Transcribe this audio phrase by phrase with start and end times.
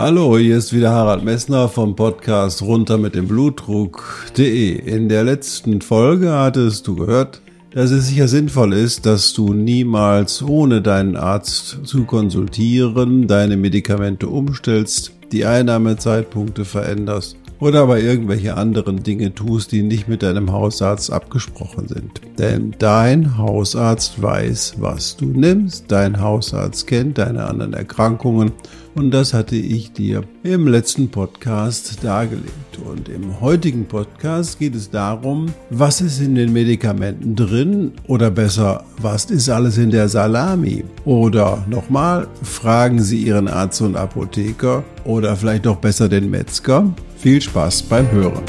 [0.00, 4.78] Hallo, hier ist wieder Harald Messner vom Podcast runter mit dem Blutdruck.de.
[4.78, 10.40] In der letzten Folge hattest du gehört, dass es sicher sinnvoll ist, dass du niemals
[10.40, 19.02] ohne deinen Arzt zu konsultieren deine Medikamente umstellst, die Einnahmezeitpunkte veränderst oder aber irgendwelche anderen
[19.02, 22.20] Dinge tust, die nicht mit deinem Hausarzt abgesprochen sind.
[22.38, 28.52] Denn dein Hausarzt weiß, was du nimmst, dein Hausarzt kennt deine anderen Erkrankungen
[28.98, 32.78] und das hatte ich dir im letzten Podcast dargelegt.
[32.84, 38.84] Und im heutigen Podcast geht es darum, was ist in den Medikamenten drin oder besser,
[39.00, 40.84] was ist alles in der Salami?
[41.04, 46.92] Oder nochmal, fragen Sie Ihren Arzt und Apotheker oder vielleicht doch besser den Metzger.
[47.16, 48.42] Viel Spaß beim Hören.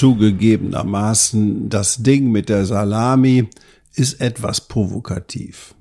[0.00, 3.48] Zugegebenermaßen, das Ding mit der Salami
[3.94, 5.74] ist etwas provokativ.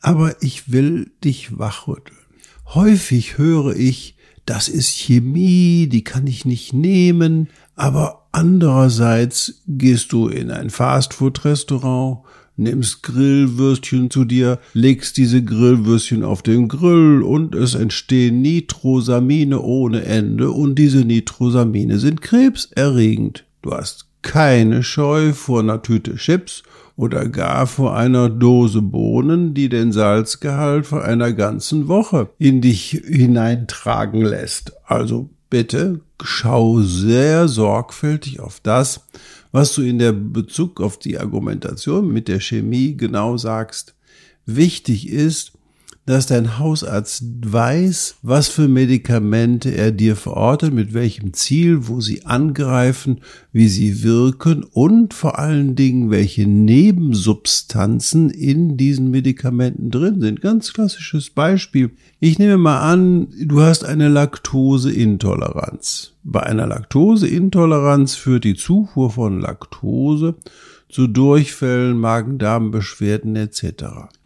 [0.00, 2.16] Aber ich will dich wachrütteln.
[2.66, 4.16] Häufig höre ich,
[4.46, 12.18] das ist Chemie, die kann ich nicht nehmen, aber andererseits gehst du in ein Fastfood-Restaurant,
[12.56, 20.04] nimmst Grillwürstchen zu dir, legst diese Grillwürstchen auf den Grill und es entstehen Nitrosamine ohne
[20.04, 23.44] Ende und diese Nitrosamine sind krebserregend.
[23.64, 26.64] Du hast keine Scheu vor einer Tüte Chips
[26.96, 32.90] oder gar vor einer Dose Bohnen, die den Salzgehalt vor einer ganzen Woche in dich
[33.06, 34.74] hineintragen lässt.
[34.84, 39.06] Also bitte schau sehr sorgfältig auf das,
[39.50, 43.94] was du in der Bezug auf die Argumentation mit der Chemie genau sagst.
[44.44, 45.52] Wichtig ist,
[46.06, 52.26] dass dein Hausarzt weiß, was für Medikamente er dir verortet, mit welchem Ziel, wo sie
[52.26, 53.20] angreifen,
[53.52, 60.42] wie sie wirken und vor allen Dingen, welche Nebensubstanzen in diesen Medikamenten drin sind.
[60.42, 61.92] Ganz klassisches Beispiel.
[62.20, 66.12] Ich nehme mal an, du hast eine Laktoseintoleranz.
[66.22, 70.34] Bei einer Laktoseintoleranz führt die Zufuhr von Laktose
[70.88, 73.84] zu Durchfällen, Magen-Darm-Beschwerden etc.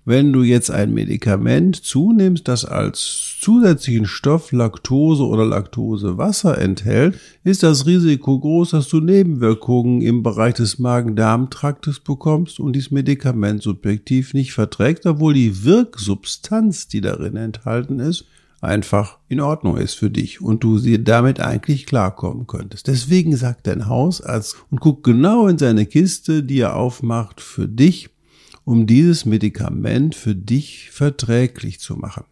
[0.09, 7.63] Wenn du jetzt ein Medikament zunimmst, das als zusätzlichen Stoff Laktose oder Laktosewasser enthält, ist
[7.63, 14.33] das Risiko groß, dass du Nebenwirkungen im Bereich des Magen-Darm-Traktes bekommst und dieses Medikament subjektiv
[14.33, 18.25] nicht verträgt, obwohl die Wirksubstanz, die darin enthalten ist,
[18.63, 22.87] einfach in Ordnung ist für dich und du sie damit eigentlich klarkommen könntest.
[22.87, 28.09] Deswegen sagt dein Hausarzt und guck genau in seine Kiste, die er aufmacht für dich,
[28.69, 32.25] um dieses Medikament für dich verträglich zu machen.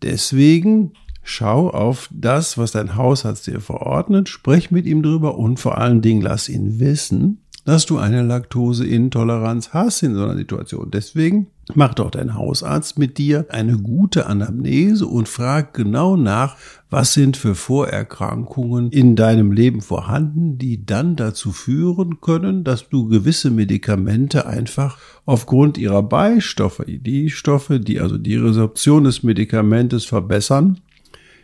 [0.00, 0.92] Deswegen
[1.22, 6.00] schau auf das, was dein Hausarzt dir verordnet, sprech mit ihm drüber und vor allen
[6.00, 10.90] Dingen lass ihn wissen, dass du eine Laktoseintoleranz hast in so einer Situation.
[10.90, 16.56] Deswegen mach doch dein Hausarzt mit dir eine gute Anamnese und frag genau nach,
[16.90, 23.08] was sind für Vorerkrankungen in deinem Leben vorhanden, die dann dazu führen können, dass du
[23.08, 30.80] gewisse Medikamente einfach aufgrund ihrer Beistoffe, die Stoffe, die also die Resorption des Medikamentes verbessern,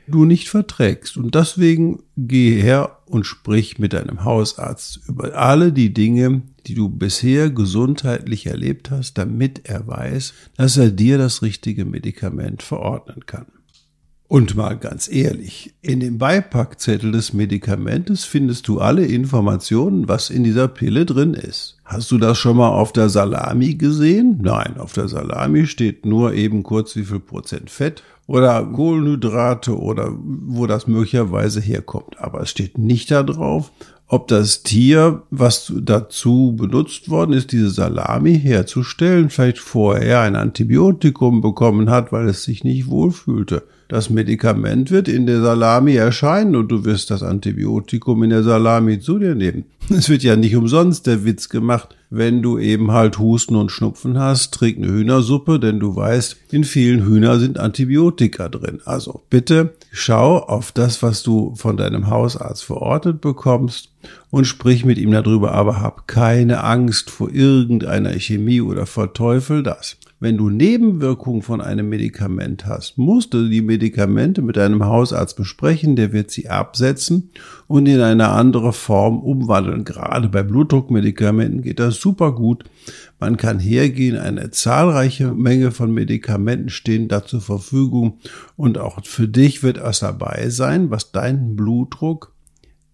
[0.08, 1.16] du nicht verträgst.
[1.16, 6.88] Und deswegen geh her und sprich mit deinem Hausarzt über alle die Dinge, die du
[6.88, 13.46] bisher gesundheitlich erlebt hast, damit er weiß, dass er dir das richtige Medikament verordnen kann.
[14.30, 20.44] Und mal ganz ehrlich, in dem Beipackzettel des Medikamentes findest du alle Informationen, was in
[20.44, 21.78] dieser Pille drin ist.
[21.82, 24.38] Hast du das schon mal auf der Salami gesehen?
[24.42, 30.12] Nein, auf der Salami steht nur eben kurz wie viel Prozent Fett oder Kohlenhydrate oder
[30.12, 32.20] wo das möglicherweise herkommt.
[32.20, 33.72] Aber es steht nicht da drauf,
[34.08, 41.42] ob das Tier, was dazu benutzt worden ist, diese Salami herzustellen, vielleicht vorher ein Antibiotikum
[41.42, 43.64] bekommen hat, weil es sich nicht wohlfühlte.
[43.88, 49.00] Das Medikament wird in der Salami erscheinen und du wirst das Antibiotikum in der Salami
[49.00, 49.64] zu dir nehmen.
[49.90, 54.18] Es wird ja nicht umsonst der Witz gemacht, wenn du eben halt Husten und Schnupfen
[54.18, 58.80] hast, trink eine Hühnersuppe, denn du weißt, in vielen Hühner sind Antibiotika drin.
[58.84, 63.88] Also bitte schau auf das, was du von deinem Hausarzt verortet bekommst
[64.30, 69.96] und sprich mit ihm darüber, aber hab keine Angst vor irgendeiner Chemie oder verteufel das.
[70.20, 75.94] wenn du Nebenwirkungen von einem Medikament hast, musst du die Medikamente mit deinem Hausarzt besprechen,
[75.94, 77.30] der wird sie absetzen
[77.68, 79.84] und in eine andere Form umwandeln.
[79.84, 82.64] Gerade bei Blutdruckmedikamenten geht das super gut.
[83.20, 88.18] Man kann hergehen, eine zahlreiche Menge von Medikamenten stehen da zur Verfügung
[88.56, 92.32] und auch für dich wird es dabei sein, was deinen Blutdruck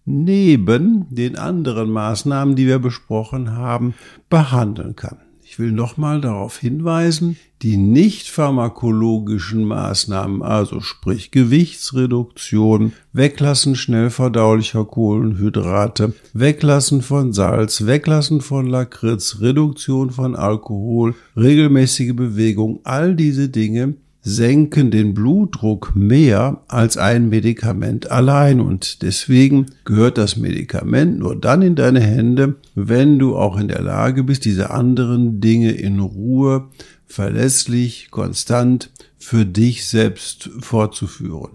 [0.05, 3.95] neben den anderen Maßnahmen, die wir besprochen haben,
[4.29, 5.17] behandeln kann.
[5.47, 14.83] Ich will nochmal darauf hinweisen, die nicht pharmakologischen Maßnahmen, also sprich Gewichtsreduktion, Weglassen schnell verdaulicher
[14.83, 23.95] Kohlenhydrate, Weglassen von Salz, Weglassen von Lakritz, Reduktion von Alkohol, regelmäßige Bewegung, all diese Dinge
[24.27, 31.61] senken den Blutdruck mehr als ein Medikament allein und deswegen gehört das Medikament nur dann
[31.61, 36.69] in deine Hände, wenn du auch in der Lage bist, diese anderen Dinge in Ruhe,
[37.05, 38.89] verlässlich, konstant
[39.19, 41.51] für dich selbst fortzuführen.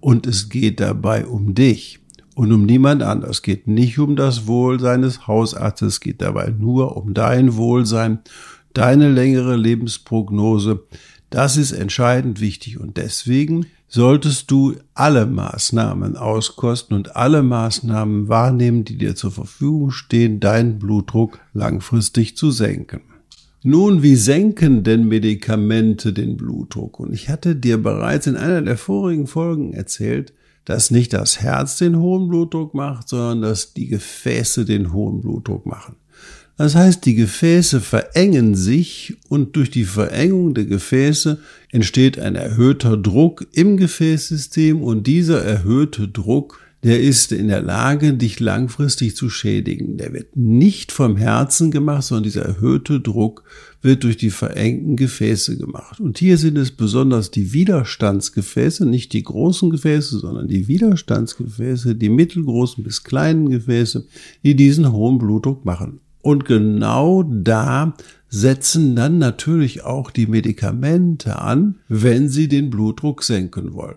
[0.00, 1.98] Und es geht dabei um dich
[2.34, 3.30] und um niemand anders.
[3.38, 8.20] Es geht nicht um das Wohl seines Hausarztes, es geht dabei nur um dein Wohlsein,
[8.76, 10.84] deine längere Lebensprognose,
[11.30, 18.84] das ist entscheidend wichtig und deswegen solltest du alle Maßnahmen auskosten und alle Maßnahmen wahrnehmen,
[18.84, 23.02] die dir zur Verfügung stehen, deinen Blutdruck langfristig zu senken.
[23.62, 27.00] Nun, wie senken denn Medikamente den Blutdruck?
[27.00, 30.32] Und ich hatte dir bereits in einer der vorigen Folgen erzählt,
[30.64, 35.64] dass nicht das Herz den hohen Blutdruck macht, sondern dass die Gefäße den hohen Blutdruck
[35.66, 35.96] machen.
[36.56, 41.38] Das heißt, die Gefäße verengen sich und durch die Verengung der Gefäße
[41.70, 48.14] entsteht ein erhöhter Druck im Gefäßsystem und dieser erhöhte Druck, der ist in der Lage,
[48.14, 49.98] dich langfristig zu schädigen.
[49.98, 53.44] Der wird nicht vom Herzen gemacht, sondern dieser erhöhte Druck
[53.82, 56.00] wird durch die verengten Gefäße gemacht.
[56.00, 62.08] Und hier sind es besonders die Widerstandsgefäße, nicht die großen Gefäße, sondern die Widerstandsgefäße, die
[62.08, 64.06] mittelgroßen bis kleinen Gefäße,
[64.42, 66.00] die diesen hohen Blutdruck machen.
[66.26, 67.94] Und genau da
[68.28, 73.94] setzen dann natürlich auch die Medikamente an, wenn sie den Blutdruck senken wollen.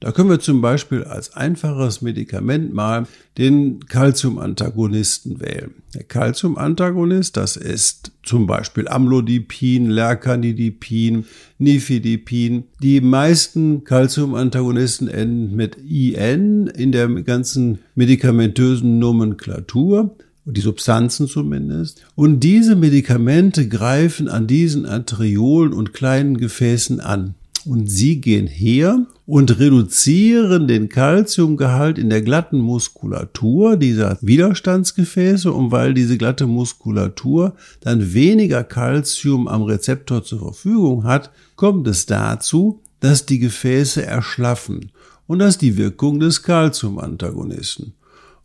[0.00, 3.06] Da können wir zum Beispiel als einfaches Medikament mal
[3.38, 5.74] den Calciumantagonisten wählen.
[5.94, 11.26] Der Calciumantagonist, das ist zum Beispiel Amlodipin, Lercanidipin,
[11.58, 12.64] Nifedipin.
[12.82, 22.04] Die meisten Calciumantagonisten enden mit IN in der ganzen medikamentösen Nomenklatur die Substanzen zumindest.
[22.14, 27.34] Und diese Medikamente greifen an diesen Arteriolen und kleinen Gefäßen an.
[27.64, 35.52] Und sie gehen her und reduzieren den Kalziumgehalt in der glatten Muskulatur dieser Widerstandsgefäße.
[35.52, 42.06] Und weil diese glatte Muskulatur dann weniger Kalzium am Rezeptor zur Verfügung hat, kommt es
[42.06, 44.90] dazu, dass die Gefäße erschlaffen.
[45.28, 47.94] Und das ist die Wirkung des Calciumantagonisten.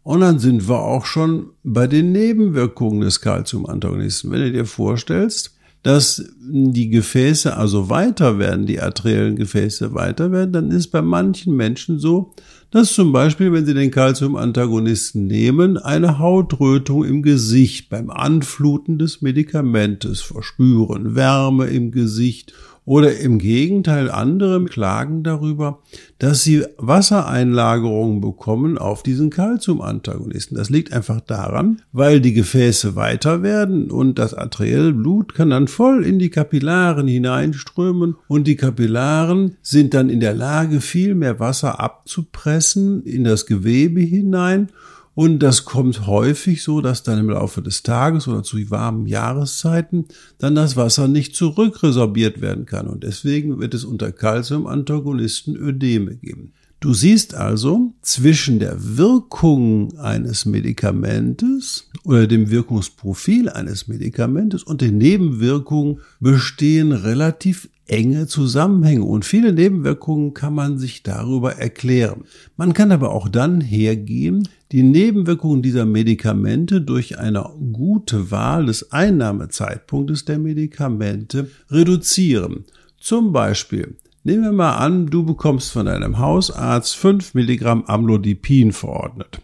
[0.07, 4.31] Und dann sind wir auch schon bei den Nebenwirkungen des Calciumantagonisten.
[4.31, 10.53] Wenn du dir vorstellst, dass die Gefäße also weiter werden, die arteriellen Gefäße weiter werden,
[10.53, 12.31] dann ist bei manchen Menschen so,
[12.71, 19.21] dass zum Beispiel, wenn sie den Calciumantagonisten nehmen, eine Hautrötung im Gesicht beim Anfluten des
[19.21, 22.53] Medikamentes verspüren, Wärme im Gesicht
[22.87, 25.79] oder im Gegenteil, andere klagen darüber,
[26.19, 30.55] dass sie Wassereinlagerungen bekommen auf diesen Calciumantagonisten.
[30.55, 35.67] Das liegt einfach daran, weil die Gefäße weiter werden und das arterielle Blut kann dann
[35.67, 41.41] voll in die Kapillaren hineinströmen und die Kapillaren sind dann in der Lage, viel mehr
[41.41, 44.69] Wasser abzupressen in das Gewebe hinein
[45.17, 50.05] und das kommt häufig so, dass dann im Laufe des Tages oder zu warmen Jahreszeiten
[50.37, 52.85] dann das Wasser nicht zurückresorbiert werden kann.
[52.85, 56.53] Und deswegen wird es unter Calciumantagonisten Ödeme geben.
[56.79, 64.99] Du siehst also, zwischen der Wirkung eines Medikamentes oder dem Wirkungsprofil eines Medikamentes und den
[64.99, 72.25] Nebenwirkungen bestehen relativ enge Zusammenhänge und viele Nebenwirkungen kann man sich darüber erklären.
[72.57, 78.91] Man kann aber auch dann hergehen, die Nebenwirkungen dieser Medikamente durch eine gute Wahl des
[78.91, 82.65] Einnahmezeitpunktes der Medikamente reduzieren.
[82.99, 83.95] Zum Beispiel
[84.27, 89.39] Nehmen wir mal an, du bekommst von deinem Hausarzt 5 Milligramm Amlodipin verordnet.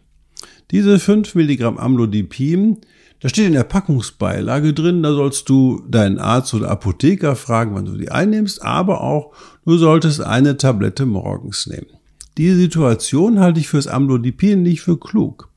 [0.72, 2.82] Diese 5 Milligramm Amlodipin
[3.22, 7.86] da steht in der Packungsbeilage drin, da sollst du deinen Arzt oder Apotheker fragen, wann
[7.86, 9.32] du die einnimmst, aber auch
[9.64, 11.88] du solltest eine Tablette morgens nehmen.
[12.38, 15.48] Diese Situation halte ich fürs Amlodipin nicht für klug,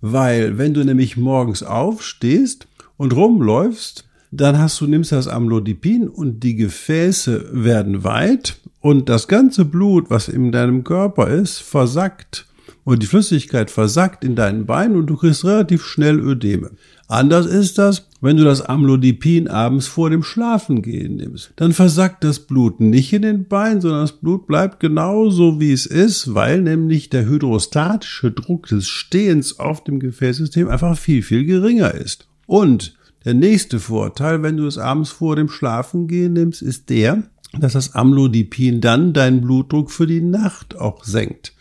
[0.00, 6.40] weil wenn du nämlich morgens aufstehst und rumläufst, dann hast du, nimmst das Amlodipin und
[6.40, 12.46] die Gefäße werden weit und das ganze Blut, was in deinem Körper ist, versackt
[12.84, 16.70] und die Flüssigkeit versackt in deinen Beinen und du kriegst relativ schnell Ödeme.
[17.08, 21.52] Anders ist das, wenn du das Amlodipin abends vor dem Schlafengehen nimmst.
[21.56, 25.86] Dann versackt das Blut nicht in den Beinen, sondern das Blut bleibt genauso wie es
[25.86, 31.92] ist, weil nämlich der hydrostatische Druck des Stehens auf dem Gefäßsystem einfach viel, viel geringer
[31.92, 32.28] ist.
[32.46, 37.22] Und der nächste Vorteil, wenn du es abends vor dem Schlafengehen nimmst, ist der,
[37.58, 41.52] dass das Amlodipin dann deinen Blutdruck für die Nacht auch senkt.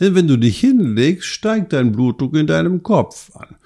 [0.00, 3.56] Denn wenn du dich hinlegst, steigt dein Blutdruck in deinem Kopf an.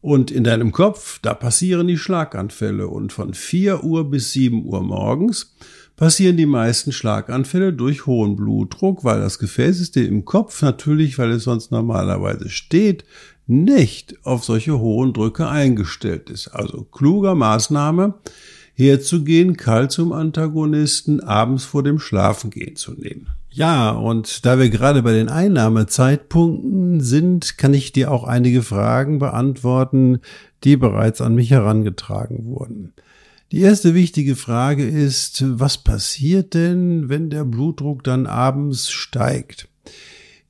[0.00, 2.88] Und in deinem Kopf, da passieren die Schlaganfälle.
[2.88, 5.54] Und von 4 Uhr bis 7 Uhr morgens
[6.00, 11.44] passieren die meisten Schlaganfälle durch hohen Blutdruck, weil das Gefäßsystem im Kopf natürlich, weil es
[11.44, 13.04] sonst normalerweise steht,
[13.46, 16.48] nicht auf solche hohen Drücke eingestellt ist.
[16.48, 18.14] Also kluger Maßnahme,
[18.72, 23.26] herzugehen, Calcium-Antagonisten abends vor dem Schlafengehen zu nehmen.
[23.50, 29.18] Ja, und da wir gerade bei den Einnahmezeitpunkten sind, kann ich dir auch einige Fragen
[29.18, 30.20] beantworten,
[30.64, 32.94] die bereits an mich herangetragen wurden.
[33.52, 39.66] Die erste wichtige Frage ist, was passiert denn, wenn der Blutdruck dann abends steigt?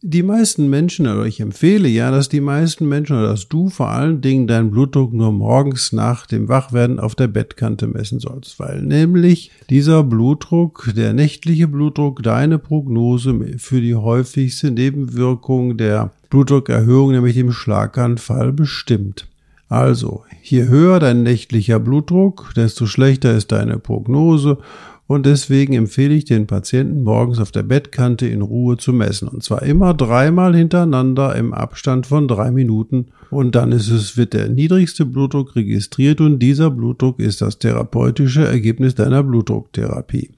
[0.03, 3.89] Die meisten Menschen, oder ich empfehle ja, dass die meisten Menschen oder dass du vor
[3.89, 8.83] allen Dingen deinen Blutdruck nur morgens nach dem Wachwerden auf der Bettkante messen sollst, weil
[8.83, 17.35] nämlich dieser Blutdruck, der nächtliche Blutdruck, deine Prognose für die häufigste Nebenwirkung der Blutdruckerhöhung, nämlich
[17.35, 19.30] dem Schlaganfall, bestimmt.
[19.71, 24.59] Also, je höher dein nächtlicher Blutdruck, desto schlechter ist deine Prognose
[25.07, 29.29] und deswegen empfehle ich den Patienten morgens auf der Bettkante in Ruhe zu messen.
[29.29, 33.13] Und zwar immer dreimal hintereinander im Abstand von drei Minuten.
[33.31, 38.45] Und dann ist es, wird der niedrigste Blutdruck registriert und dieser Blutdruck ist das therapeutische
[38.45, 40.31] Ergebnis deiner Blutdrucktherapie.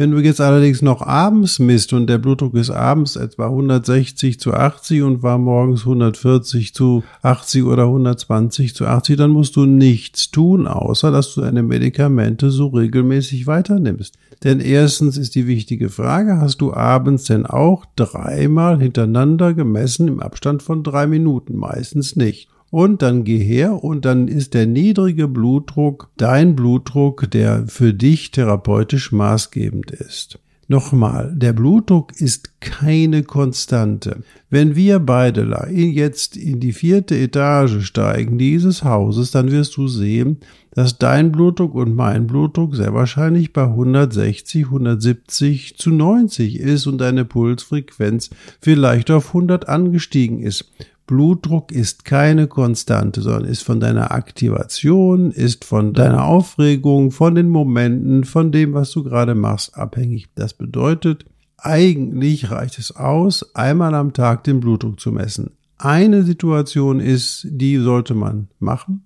[0.00, 4.54] Wenn du jetzt allerdings noch abends misst und der Blutdruck ist abends etwa 160 zu
[4.54, 10.30] 80 und war morgens 140 zu 80 oder 120 zu 80, dann musst du nichts
[10.30, 14.14] tun, außer dass du deine Medikamente so regelmäßig weiternimmst.
[14.44, 20.20] Denn erstens ist die wichtige Frage, hast du abends denn auch dreimal hintereinander gemessen im
[20.20, 21.56] Abstand von drei Minuten?
[21.56, 27.66] Meistens nicht und dann geh her und dann ist der niedrige Blutdruck dein Blutdruck, der
[27.66, 30.38] für dich therapeutisch maßgebend ist.
[30.70, 34.22] Nochmal, der Blutdruck ist keine Konstante.
[34.50, 40.40] Wenn wir beide jetzt in die vierte Etage steigen dieses Hauses, dann wirst du sehen,
[40.72, 46.98] dass dein Blutdruck und mein Blutdruck sehr wahrscheinlich bei 160, 170 zu 90 ist und
[46.98, 48.28] deine Pulsfrequenz
[48.60, 50.70] vielleicht auf 100 angestiegen ist.
[51.08, 57.48] Blutdruck ist keine Konstante, sondern ist von deiner Aktivation, ist von deiner Aufregung, von den
[57.48, 60.28] Momenten, von dem, was du gerade machst, abhängig.
[60.34, 61.24] Das bedeutet,
[61.56, 65.52] eigentlich reicht es aus, einmal am Tag den Blutdruck zu messen.
[65.78, 69.04] Eine Situation ist, die sollte man machen.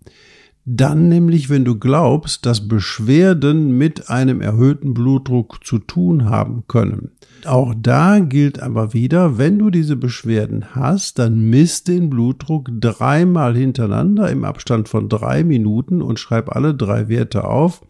[0.64, 7.10] Dann nämlich, wenn du glaubst, dass Beschwerden mit einem erhöhten Blutdruck zu tun haben können.
[7.44, 13.56] Auch da gilt aber wieder, wenn du diese Beschwerden hast, dann misst den Blutdruck dreimal
[13.56, 17.80] hintereinander im Abstand von drei Minuten und schreib alle drei Werte auf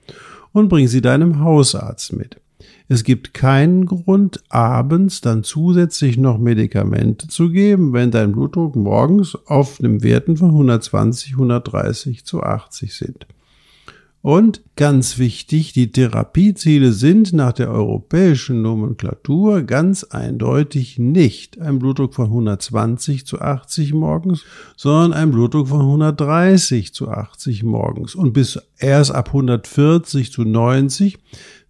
[0.52, 2.41] und bring sie deinem Hausarzt mit.
[2.88, 9.36] Es gibt keinen Grund, abends dann zusätzlich noch Medikamente zu geben, wenn dein Blutdruck morgens
[9.46, 13.26] auf den Werten von 120, 130 zu 80 sind.
[14.22, 22.14] Und ganz wichtig, die Therapieziele sind nach der europäischen Nomenklatur ganz eindeutig nicht ein Blutdruck
[22.14, 24.44] von 120 zu 80 morgens,
[24.76, 28.14] sondern ein Blutdruck von 130 zu 80 morgens.
[28.14, 31.18] Und bis erst ab 140 zu 90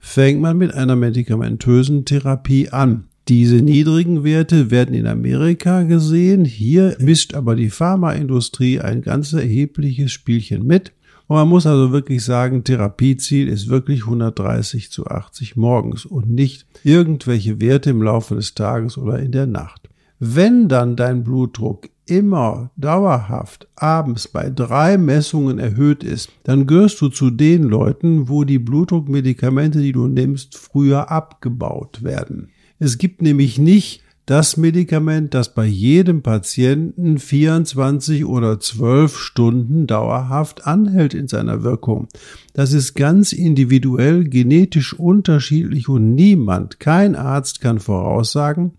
[0.03, 3.05] fängt man mit einer medikamentösen Therapie an.
[3.29, 6.45] Diese niedrigen Werte werden in Amerika gesehen.
[6.45, 10.93] Hier mischt aber die Pharmaindustrie ein ganz erhebliches Spielchen mit.
[11.29, 16.67] Und man muss also wirklich sagen, Therapieziel ist wirklich 130 zu 80 morgens und nicht
[16.83, 19.89] irgendwelche Werte im Laufe des Tages oder in der Nacht.
[20.19, 27.09] Wenn dann dein Blutdruck immer dauerhaft abends bei drei Messungen erhöht ist, dann gehörst du
[27.09, 32.51] zu den Leuten, wo die Blutdruckmedikamente, die du nimmst, früher abgebaut werden.
[32.79, 40.67] Es gibt nämlich nicht das Medikament, das bei jedem Patienten 24 oder 12 Stunden dauerhaft
[40.67, 42.07] anhält in seiner Wirkung.
[42.55, 48.73] Das ist ganz individuell, genetisch unterschiedlich und niemand, kein Arzt kann voraussagen,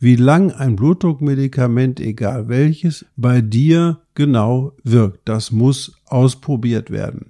[0.00, 5.28] wie lang ein Blutdruckmedikament, egal welches, bei dir genau wirkt.
[5.28, 7.26] Das muss ausprobiert werden.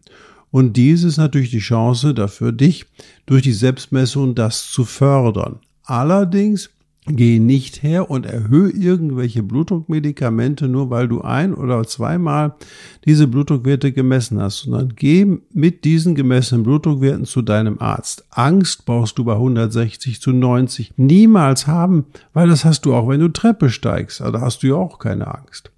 [0.50, 2.87] Und dies ist natürlich die Chance dafür dich,
[3.26, 5.60] durch die Selbstmessung das zu fördern.
[5.84, 6.70] Allerdings
[7.10, 12.54] Geh nicht her und erhöhe irgendwelche Blutdruckmedikamente, nur weil du ein oder zweimal
[13.04, 18.24] diese Blutdruckwerte gemessen hast, sondern geh mit diesen gemessenen Blutdruckwerten zu deinem Arzt.
[18.30, 23.20] Angst brauchst du bei 160 zu 90 niemals haben, weil das hast du auch, wenn
[23.20, 24.20] du Treppe steigst.
[24.20, 25.70] Also hast du ja auch keine Angst.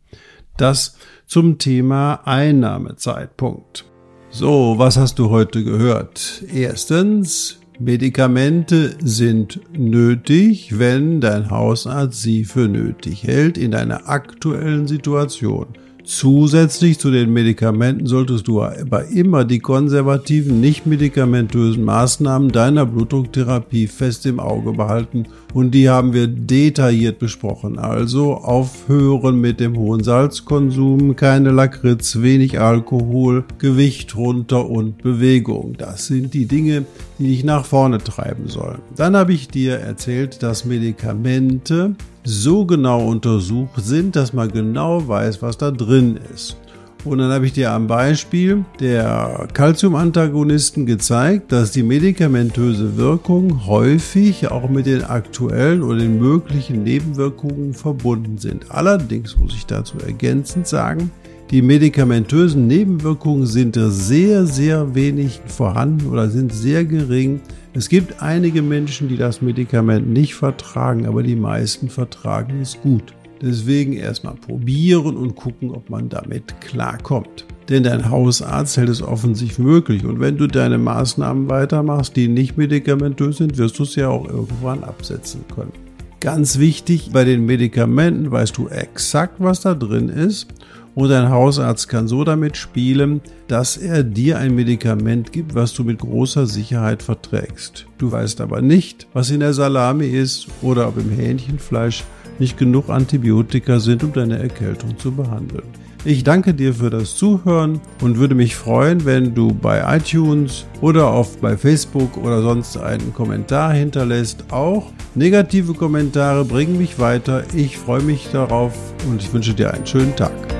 [0.57, 0.97] Das
[1.27, 3.85] zum Thema Einnahmezeitpunkt.
[4.31, 6.43] So, was hast du heute gehört?
[6.53, 15.69] Erstens, Medikamente sind nötig, wenn dein Hausarzt sie für nötig hält in deiner aktuellen Situation.
[16.13, 23.87] Zusätzlich zu den Medikamenten solltest du aber immer die konservativen, nicht medikamentösen Maßnahmen deiner Blutdrucktherapie
[23.87, 27.79] fest im Auge behalten und die haben wir detailliert besprochen.
[27.79, 35.75] Also aufhören mit dem hohen Salzkonsum, keine Lakritz, wenig Alkohol, Gewicht runter und Bewegung.
[35.79, 36.87] Das sind die Dinge,
[37.21, 38.81] die dich nach vorne treiben sollen.
[38.97, 45.43] Dann habe ich dir erzählt, dass Medikamente so genau untersucht sind, dass man genau weiß,
[45.43, 46.57] was da drin ist.
[47.05, 54.51] Und dann habe ich dir am Beispiel der Calcium-Antagonisten gezeigt, dass die medikamentöse Wirkung häufig
[54.51, 58.71] auch mit den aktuellen oder den möglichen Nebenwirkungen verbunden sind.
[58.71, 61.11] Allerdings muss ich dazu ergänzend sagen,
[61.51, 67.41] die medikamentösen Nebenwirkungen sind sehr, sehr wenig vorhanden oder sind sehr gering.
[67.75, 73.15] Es gibt einige Menschen, die das Medikament nicht vertragen, aber die meisten vertragen es gut.
[73.43, 77.47] Deswegen erstmal probieren und gucken, ob man damit klarkommt.
[77.69, 80.05] Denn dein Hausarzt hält es offensichtlich möglich.
[80.05, 84.29] Und wenn du deine Maßnahmen weitermachst, die nicht medikamentös sind, wirst du es ja auch
[84.29, 85.73] irgendwann absetzen können.
[86.21, 90.49] Ganz wichtig, bei den Medikamenten weißt du exakt, was da drin ist.
[90.95, 95.85] Und dein Hausarzt kann so damit spielen, dass er dir ein Medikament gibt, was du
[95.85, 97.87] mit großer Sicherheit verträgst.
[97.99, 102.05] Du weißt aber nicht, was in der Salami ist oder ob im Hähnchenfleisch
[102.39, 105.65] nicht genug Antibiotika sind, um deine Erkältung zu behandeln.
[106.05, 111.09] Ich danke dir für das Zuhören und würde mich freuen, wenn du bei iTunes oder
[111.09, 114.45] auf bei Facebook oder sonst einen Kommentar hinterlässt.
[114.51, 117.45] Auch negative Kommentare bringen mich weiter.
[117.55, 118.73] Ich freue mich darauf
[119.11, 120.60] und ich wünsche dir einen schönen Tag.